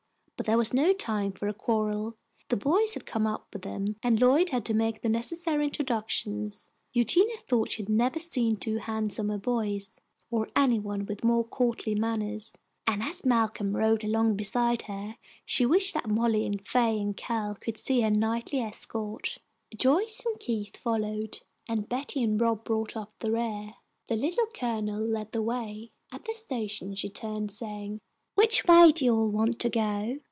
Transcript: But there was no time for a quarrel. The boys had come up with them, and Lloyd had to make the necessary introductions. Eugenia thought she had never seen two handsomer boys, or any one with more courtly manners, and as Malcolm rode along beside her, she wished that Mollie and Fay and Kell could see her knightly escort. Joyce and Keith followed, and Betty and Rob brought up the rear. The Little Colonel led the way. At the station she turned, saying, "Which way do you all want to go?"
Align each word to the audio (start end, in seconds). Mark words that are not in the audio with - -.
But 0.37 0.47
there 0.47 0.57
was 0.57 0.73
no 0.73 0.91
time 0.91 1.33
for 1.33 1.47
a 1.47 1.53
quarrel. 1.53 2.15
The 2.49 2.57
boys 2.57 2.95
had 2.95 3.05
come 3.05 3.27
up 3.27 3.53
with 3.53 3.61
them, 3.61 3.97
and 4.01 4.19
Lloyd 4.19 4.49
had 4.49 4.65
to 4.65 4.73
make 4.73 5.01
the 5.03 5.07
necessary 5.07 5.65
introductions. 5.65 6.67
Eugenia 6.93 7.37
thought 7.37 7.69
she 7.69 7.83
had 7.83 7.89
never 7.89 8.17
seen 8.19 8.57
two 8.57 8.77
handsomer 8.77 9.37
boys, 9.37 9.99
or 10.31 10.47
any 10.55 10.79
one 10.79 11.05
with 11.05 11.23
more 11.23 11.43
courtly 11.43 11.93
manners, 11.93 12.53
and 12.87 13.03
as 13.03 13.23
Malcolm 13.23 13.75
rode 13.75 14.03
along 14.03 14.35
beside 14.35 14.81
her, 14.87 15.17
she 15.45 15.63
wished 15.63 15.93
that 15.93 16.09
Mollie 16.09 16.47
and 16.47 16.67
Fay 16.67 16.99
and 16.99 17.15
Kell 17.15 17.53
could 17.53 17.77
see 17.77 18.01
her 18.01 18.09
knightly 18.09 18.61
escort. 18.61 19.37
Joyce 19.77 20.25
and 20.25 20.39
Keith 20.39 20.75
followed, 20.75 21.37
and 21.69 21.87
Betty 21.87 22.23
and 22.23 22.41
Rob 22.41 22.63
brought 22.63 22.97
up 22.97 23.13
the 23.19 23.31
rear. 23.31 23.75
The 24.07 24.15
Little 24.15 24.47
Colonel 24.55 25.01
led 25.07 25.33
the 25.33 25.43
way. 25.43 25.91
At 26.11 26.25
the 26.25 26.33
station 26.33 26.95
she 26.95 27.09
turned, 27.09 27.51
saying, 27.51 27.99
"Which 28.33 28.65
way 28.65 28.91
do 28.91 29.05
you 29.05 29.13
all 29.13 29.29
want 29.29 29.59
to 29.59 29.69
go?" 29.69 30.17